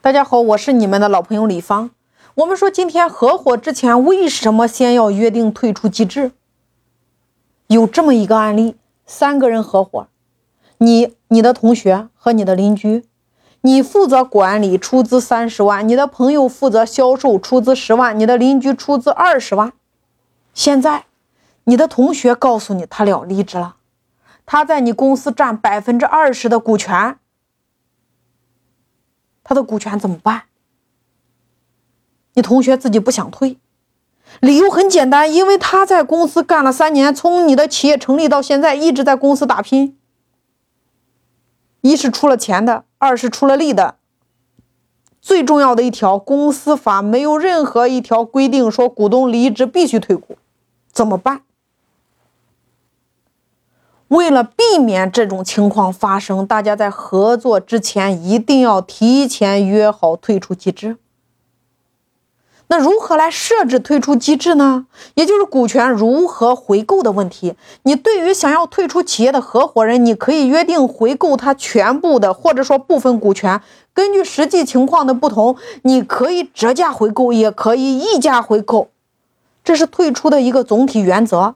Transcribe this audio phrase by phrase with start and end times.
[0.00, 1.90] 大家好，我是你们的老朋友李芳。
[2.36, 6.30] 我们说，今天合伙之前为什么先要约定退出机制？
[7.66, 8.76] 有这么一个案例：
[9.06, 10.06] 三个人合伙，
[10.78, 13.06] 你、你的同学和你的邻居，
[13.62, 19.72] 你负责管理，出资三十万；你的朋友负责销售，出资十万；你的邻居出资二十万。
[20.54, 21.06] 现在，
[21.64, 23.74] 你的同学告诉你他要离职了，
[24.46, 27.18] 他在你公司占百分之二十的股权。
[29.48, 30.42] 他的股权怎么办？
[32.34, 33.56] 你同学自己不想退，
[34.40, 39.96] 理由很简单，因为他在公司干了三年，从你的企业成立到现在一直在公司打拼。
[41.80, 43.96] 一是出了钱的，二是出了力的。
[45.22, 50.36] 最重要的一条，公司法没有任何一条规定说股东离职必须退股，
[50.92, 51.40] 怎么办？
[54.08, 60.96] 为了避免这种情况发生，大家在合作之前一定要提前约好退出机制。
[62.70, 64.86] 那如何来设置退出机制呢？
[65.14, 67.54] 也就是股权如何回购的问题。
[67.84, 73.60] 你对于想要退出企业的合伙人，你可以约定回购他全部的，或者说部分股权。
[73.94, 78.88] 根据实际情况的不同，你可以折价回购，也可以溢价回购。
[79.64, 81.54] 这是退出的一个总体原则。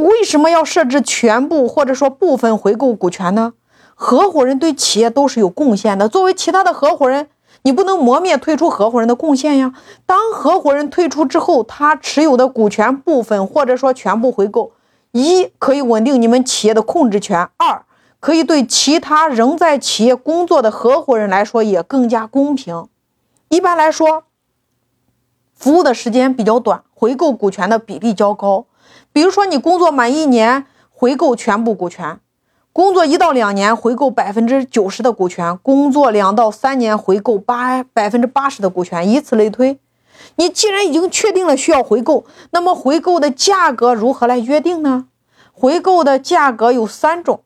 [0.00, 3.52] 为什么要设置全部或者说部分回购股权呢？
[3.94, 6.08] 合伙人对企业都是有贡献的。
[6.08, 7.28] 作为其他的合伙人，
[7.62, 9.74] 你不能磨灭退出合伙人的贡献呀。
[10.06, 14.72] 当合伙人退出之后，他持有的股权部分或者说全部回购，
[15.12, 17.84] 一可以稳定你们企业的控制权，二
[18.20, 22.88] 可以对其他仍在企业工作的合伙人来说也更加公平。
[23.50, 24.24] 一般来说，
[25.54, 28.64] 服务的时间比较短，回购股权的比例较高。
[29.12, 32.20] 比如说，你工作满一年回购全部股权，
[32.72, 39.80] 工作一到两年回购百分之九十的股权，工作两到三年回购八百分之八十的股权，以此类推。
[40.36, 45.06] 你既然已经确定了需要回购，那么回购的价格如何来约定呢？
[45.52, 47.42] 回购的价格有三种。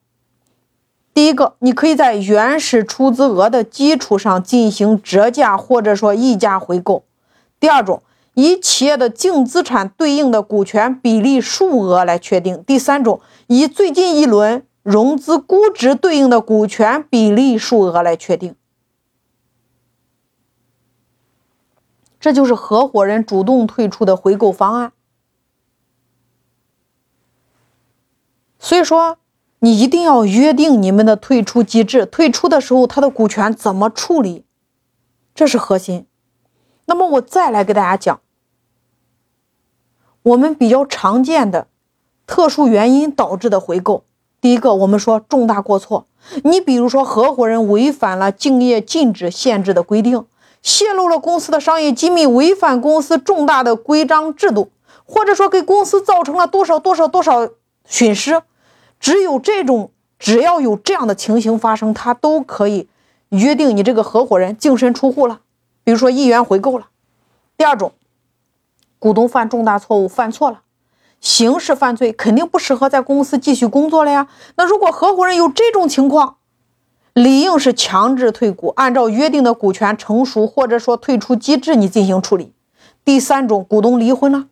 [1.14, 7.04] 第一个，你可以在原始出资额的基础上进行折价或者说溢价回购。
[7.58, 8.02] 第二种。
[8.34, 12.62] 以企业的净资产对应的股权比例数额来确定。
[12.64, 18.54] 第三种，以最近一轮融资估值对应的股权比例数额来确定。
[22.18, 24.92] 这就是合伙人主动退出的回购方案。
[28.58, 29.18] 所以说，
[29.58, 34.46] 你一定要约定你们的退出机制，退出的时候他的股权怎么处理，
[35.34, 36.06] 这是核心。
[36.86, 38.20] 那么我再来给大家讲。
[40.24, 41.66] 我们比较常见的
[42.26, 44.04] 特殊原因导致的回购，
[44.40, 46.06] 第一个，我们说重大过错。
[46.44, 50.24] 你比如说，合伙人违反了竞业禁止限制的规定，
[50.62, 54.70] 泄露了公司的商业机密，违反公司重大的规章制度，
[55.04, 57.46] 或者说给公司造成了多少多少多少
[57.86, 58.40] 损失。
[58.98, 62.88] 只有这种，只要有这样的情形发生，他都可以
[63.28, 65.40] 约定你这个合伙人净身出户了。
[65.84, 66.86] 比如说，一元回购了。
[67.58, 67.92] 第二种。
[69.04, 70.62] 股东犯重大错误，犯错了，
[71.20, 74.28] 刑事犯罪肯定不适合在公司继续工作了呀。
[74.56, 76.36] 那如果合伙人有这种情况，
[77.12, 82.54] 理应是强制退股，按照约定的股权成熟或者说退出机制，你进行处理。
[83.04, 84.46] 第三种，股东离婚了，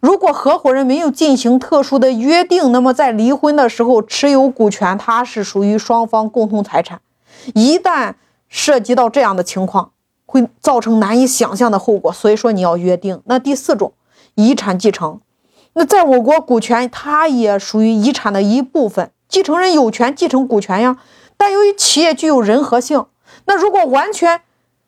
[0.00, 7.00] 如果合伙人没有进行特殊的约定，那么在离婚的时候持有股权，它是属于双方共同财产，
[7.54, 8.14] 一旦
[8.48, 9.91] 涉及到这样的情况。
[10.32, 13.20] 会造成难以想象的后果，所以说你要约定。
[13.26, 13.92] 那第四种，
[14.34, 15.20] 遗产继承，
[15.74, 20.96] 那在我国股权它也属于遗产的一部分，继承人有权继承股权呀。
[21.36, 23.04] 但由于企业具有人和性，
[23.44, 24.40] 那如果完全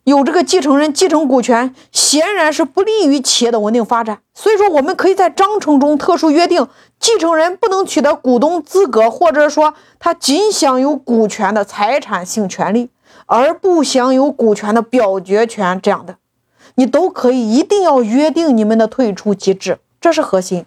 [0.04, 4.20] 有这个继承人继承股权，显然是不利于企业的稳定发展。
[4.32, 6.66] 所以说，我们可以在章程中特殊约定，
[6.98, 12.88] 继承人不能取得股东资格，或者说他仅享有股权的财产性权利。
[13.26, 16.16] 而不享有股权的表决权，这样的，
[16.74, 20.66] 你都可以一定要约定你们的退出机制，这是核心。